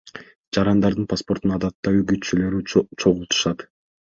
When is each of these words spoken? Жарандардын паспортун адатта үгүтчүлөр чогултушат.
Жарандардын 0.57 1.05
паспортун 1.11 1.53
адатта 1.57 1.93
үгүтчүлөр 1.99 2.57
чогултушат. 2.73 3.69